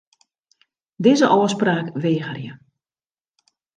Dizze 1.03 1.27
ôfspraak 1.35 1.87
wegerje. 2.01 2.51